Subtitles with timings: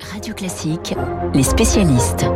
[0.00, 0.94] Radio Classique,
[1.34, 2.26] les spécialistes.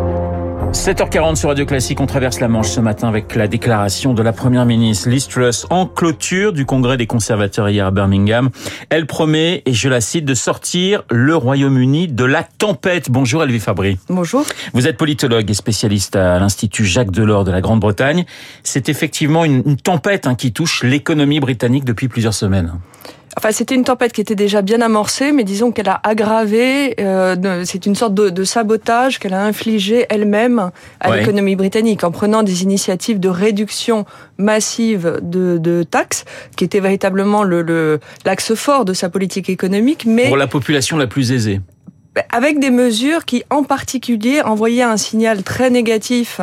[0.73, 4.33] 7h40 sur Radio Classique, on traverse la Manche ce matin avec la déclaration de la
[4.33, 8.51] Première ministre Liz Truss en clôture du Congrès des conservateurs hier à Birmingham.
[8.91, 13.11] Elle promet, et je la cite, de sortir le Royaume-Uni de la tempête.
[13.11, 13.99] Bonjour Elvie Fabry.
[14.09, 14.45] Bonjour.
[14.73, 18.25] Vous êtes politologue et spécialiste à l'Institut Jacques Delors de la Grande-Bretagne.
[18.63, 22.75] C'est effectivement une, tempête hein, qui touche l'économie britannique depuis plusieurs semaines.
[23.37, 26.95] Enfin, c'était une tempête qui était déjà bien amorcée, mais disons qu'elle a aggravé.
[27.01, 31.21] Euh, c'est une sorte de, de sabotage qu'elle a infligé elle-même à Ouais.
[31.21, 34.07] l'économie britannique en prenant des initiatives de réduction
[34.39, 36.25] massive de, de taxes,
[36.57, 40.97] qui était véritablement le le- l'axe fort de sa politique économique, mais Pour la population
[40.97, 41.61] la plus aisée.
[42.33, 46.41] avec des mesures qui, en particulier, envoyaient un signal très négatif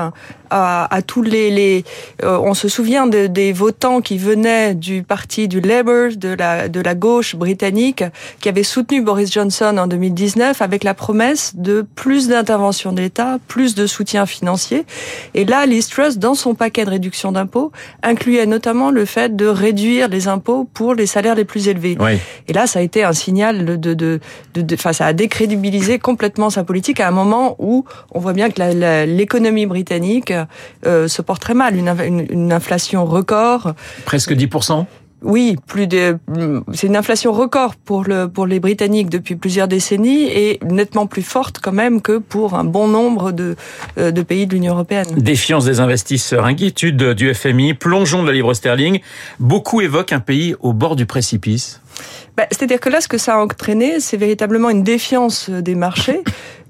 [0.57, 1.49] à, à tous les.
[1.51, 1.83] les
[2.23, 6.69] euh, on se souvient de- des votants qui venaient du parti du Labour, de la,
[6.69, 8.03] de la gauche britannique,
[8.39, 13.37] qui avaient soutenu Boris Johnson en 2019 avec la promesse de plus d'intervention de l'État,
[13.47, 14.85] plus de soutien financier.
[15.33, 19.45] Et là, Liz Truss, dans son paquet de réduction d'impôts, incluait notamment le fait de
[19.47, 21.97] réduire les impôts pour les salaires les plus élevés.
[21.99, 22.17] Oui.
[22.47, 24.19] Et là, ça a été un signal de, de, de,
[24.55, 27.83] de, enfin, ça a décrédibilisé complètement sa politique à un moment où
[28.13, 30.31] on voit bien que l'économie britannique
[30.85, 33.73] euh, se porte très mal, une, une, une inflation record.
[34.05, 34.85] Presque 10%.
[35.21, 36.19] Oui, plus de,
[36.73, 41.23] c'est une inflation record pour le pour les Britanniques depuis plusieurs décennies et nettement plus
[41.23, 43.55] forte quand même que pour un bon nombre de
[43.97, 45.07] euh, de pays de l'Union européenne.
[45.17, 48.99] Défiance des investisseurs, inquiétude du FMI, plongeon de la livre sterling.
[49.39, 51.81] Beaucoup évoquent un pays au bord du précipice.
[52.37, 56.21] Bah, C'est-à-dire que là, ce que ça a entraîné, c'est véritablement une défiance des marchés.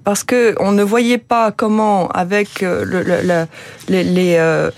[0.05, 3.47] Parce que on ne voyait pas comment, avec euh, le, le- la-
[3.89, 4.69] les, les, euh,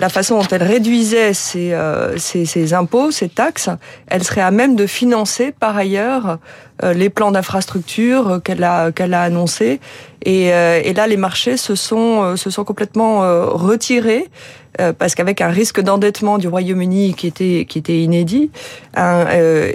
[0.00, 3.70] la façon dont elle réduisait ses, euh, ses, ses impôts, ses taxes,
[4.06, 6.38] elle serait à même de financer par ailleurs
[6.84, 9.80] euh, les plans d'infrastructure qu'elle a qu'elle a annoncés.
[10.22, 14.28] Et, euh, et là, les marchés se sont euh, se sont complètement euh, retirés
[14.80, 18.50] euh, parce qu'avec un risque d'endettement du Royaume-Uni qui était qui était inédit
[18.94, 19.26] un,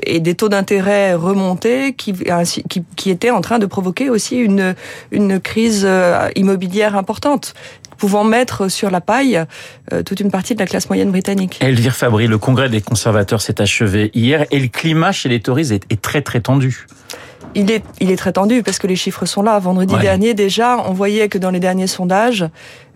[0.04, 2.14] et des taux d'intérêt remontés qui,
[2.70, 4.76] qui qui étaient en train de provoquer aussi une
[5.12, 5.88] une crise
[6.36, 7.56] immobilière importante
[7.98, 9.44] pouvant mettre sur la paille
[9.94, 11.58] euh, toute une partie de la classe moyenne britannique.
[11.62, 15.74] Elvire Fabry, le congrès des conservateurs s'est achevé hier et le climat chez les Tories
[15.74, 16.88] est, est très très tendu.
[17.58, 19.58] Il est, il est très tendu parce que les chiffres sont là.
[19.60, 20.02] Vendredi Ouais.
[20.02, 22.46] dernier, déjà, on voyait que dans les derniers sondages,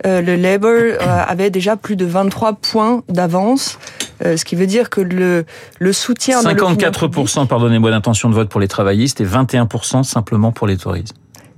[0.05, 3.79] euh, le Labour euh, avait déjà plus de 23 points d'avance,
[4.25, 5.45] euh, ce qui veut dire que le,
[5.79, 6.43] le soutien...
[6.43, 10.67] de l'opinion publique- 54%, pardonnez-moi, d'intention de vote pour les travaillistes et 21% simplement pour
[10.67, 11.05] les Tories.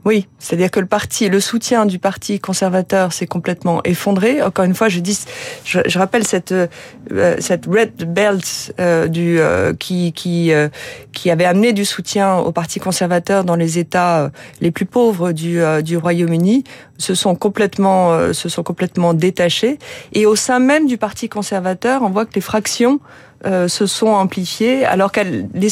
[0.04, 4.42] Oui, c'est-à-dire que le parti, le soutien du parti conservateur s'est complètement effondré.
[4.42, 5.26] Encore une fois, je dis,
[5.64, 10.70] je, je rappelle cette euh, cette red belt euh, du euh, qui qui euh,
[11.14, 14.30] qui avait amené du soutien au parti conservateur dans les États euh,
[14.60, 16.64] les plus pauvres du euh, du Royaume-Uni
[16.98, 19.78] se sont complètement se sont complètement détachés
[20.14, 23.00] et au sein même du parti conservateur, on voit que les fractions
[23.46, 25.22] euh, se sont amplifiées, alors que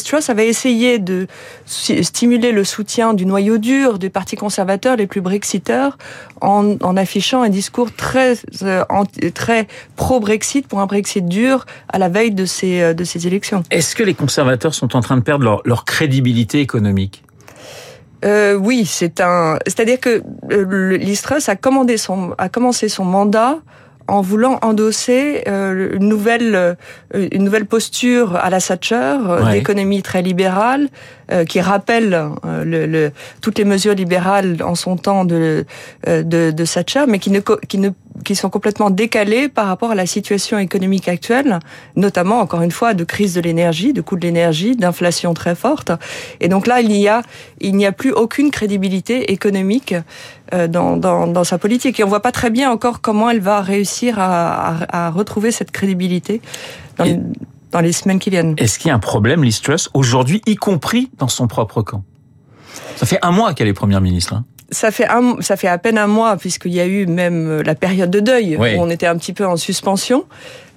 [0.03, 1.27] Truss avait essayé de
[1.67, 5.97] sti- stimuler le soutien du noyau dur du Parti conservateur, les plus brexiteurs,
[6.41, 11.97] en, en affichant un discours très euh, anti- très pro-Brexit pour un Brexit dur à
[11.97, 13.63] la veille de ces euh, de ces élections.
[13.71, 17.23] Est-ce que les conservateurs sont en train de perdre leur, leur crédibilité économique?
[18.25, 19.59] Euh, oui, c'est un.
[19.65, 20.97] C'est-à-dire que euh,
[21.47, 23.59] a commandé son a commencé son mandat
[24.09, 26.73] en voulant endosser euh, une nouvelle euh,
[27.13, 29.53] une nouvelle posture à la Thatcher euh, Ouais.
[29.53, 30.89] d'économie très libérale
[31.31, 33.11] euh, qui rappelle euh, le, le-
[33.41, 35.65] toutes les mesures libérales en son temps de
[36.07, 37.89] euh, de, de Thatcher, mais qui ne qui ne
[38.23, 41.59] qui sont complètement décalées par rapport à la situation économique actuelle,
[41.95, 45.91] notamment encore une fois de crise de l'énergie, de coût de l'énergie, d'inflation très forte.
[46.39, 47.21] Et donc là, il y a
[47.61, 49.93] il n'y a plus aucune crédibilité économique
[50.53, 51.99] euh, dans, dans, dans sa politique.
[51.99, 55.51] Et on voit pas très bien encore comment elle va réussir à, à, à retrouver
[55.51, 56.41] cette crédibilité
[56.97, 57.19] dans, Et-
[57.71, 58.55] dans les semaines qui viennent.
[58.57, 62.03] Est-ce qu'il y a un problème, Liz Truss, aujourd'hui, y compris dans son propre camp?
[62.95, 64.33] Ça fait un mois qu'elle est première ministre.
[64.33, 64.45] hein.
[64.71, 67.63] Ça fait un, ça fait à peine un mois puisqu'il y a eu même euh,
[67.63, 68.75] la période de deuil Oui.
[68.75, 70.25] où on était un petit peu en suspension.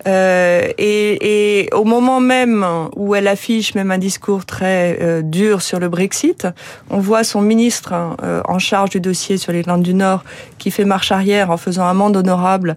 [0.07, 2.67] Euh, et, et au moment même
[2.97, 6.49] où elle affiche même un discours très euh, dur sur le Brexit,
[6.91, 10.25] on voit son ministre hein, euh, en charge du dossier sur l'Irlande du Nord
[10.59, 12.77] qui fait marche arrière en faisant amende honorable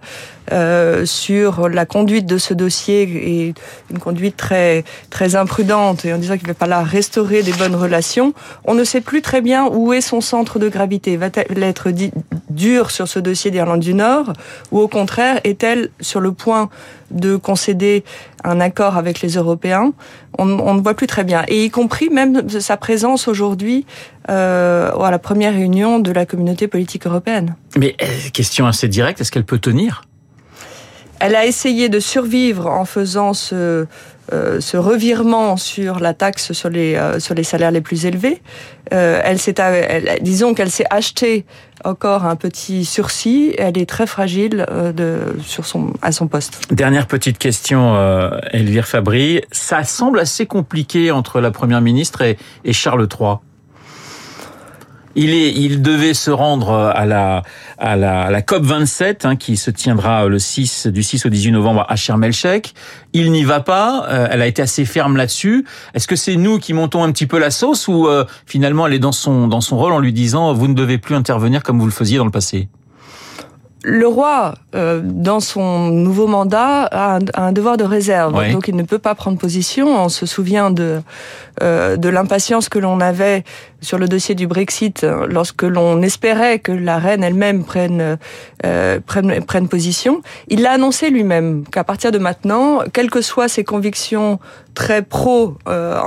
[0.52, 3.54] euh, sur la conduite de ce dossier et
[3.90, 7.52] une conduite très très imprudente et en disant qu'il ne va pas là restaurer des
[7.52, 8.32] bonnes relations.
[8.64, 11.16] On ne sait plus très bien où est son centre de gravité.
[11.16, 11.90] Va-t-elle être
[12.50, 14.32] dure sur ce dossier d'Irlande du Nord
[14.70, 16.70] ou au contraire est-elle sur le point
[17.10, 18.04] de concéder
[18.44, 19.92] un accord avec les Européens
[20.38, 21.44] on, ne voit plus très bien.
[21.48, 23.86] Et y compris même sa présence aujourd'hui
[24.28, 27.54] euh, à la première réunion de la communauté politique européenne.
[27.76, 30.02] Mais euh, question assez directe, est-ce qu'elle peut tenir?
[31.20, 33.86] Elle a essayé de survivre en faisant ce,
[34.32, 38.42] euh, ce revirement sur la taxe sur les, euh, sur les salaires les plus élevés.
[38.92, 39.54] Euh, elle s'est,
[40.20, 41.44] disons qu'elle s'est achetée
[41.84, 43.54] encore un petit sursis.
[43.58, 46.72] Elle est très fragile euh, de, sur son, à son poste.
[46.72, 49.42] Dernière petite question, euh, Elvire Fabry.
[49.52, 53.36] Ça semble assez compliqué entre la Première ministre et, et Charles III.
[55.16, 57.42] Il, est, il devait se rendre à la,
[57.78, 61.28] à la, à la COP 27 hein, qui se tiendra le 6 du 6 au
[61.30, 62.74] 18 novembre à Sharm el-Sheikh.
[63.14, 64.06] Il n'y va pas.
[64.08, 65.66] Euh, elle a été assez ferme là-dessus.
[65.94, 68.94] Est-ce que c'est nous qui montons un petit peu la sauce ou euh, finalement elle
[68.94, 71.78] est dans son dans son rôle en lui disant vous ne devez plus intervenir comme
[71.78, 72.68] vous le faisiez dans le passé?
[73.88, 78.34] Le roi, euh, dans son nouveau mandat, a un, a un devoir de réserve.
[78.36, 78.50] Oui.
[78.50, 79.86] Donc, il ne peut pas prendre position.
[79.86, 81.02] On se souvient de
[81.62, 83.44] euh, de l'impatience que l'on avait
[83.86, 88.18] sur le dossier du Brexit lorsque l'on espérait que la reine elle-même prenne,
[88.64, 90.22] euh, prenne prenne position.
[90.48, 94.40] Il l'a annoncé lui-même qu'à partir de maintenant, quelles que soient ses convictions
[94.74, 96.00] très pro euh,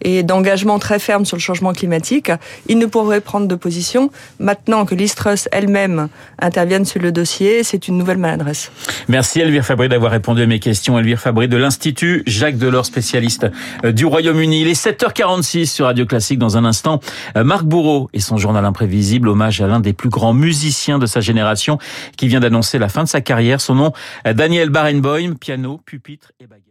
[0.00, 2.30] et d'engagement très ferme sur le changement climatique,
[2.68, 4.10] il ne pourrait prendre de position.
[4.38, 6.08] Maintenant que l'Istrus elle-même
[6.38, 8.70] intervienne sur le dossier, c'est une nouvelle maladresse.
[9.08, 10.98] Merci Elvire Fabry d'avoir répondu à mes questions.
[10.98, 13.46] Elvire Fabry de l'Institut Jacques Delors, spécialiste
[13.82, 14.62] du Royaume-Uni.
[14.62, 16.38] Il est 7h46 sur Radio Classique.
[16.40, 16.98] Dans un instant,
[17.36, 21.20] Marc Bourreau et son journal imprévisible, hommage à l'un des plus grands musiciens de sa
[21.20, 21.78] génération
[22.16, 23.60] qui vient d'annoncer la fin de sa carrière.
[23.60, 23.92] Son nom,
[24.24, 26.67] Daniel Barenboim, piano, pupitre et baguette.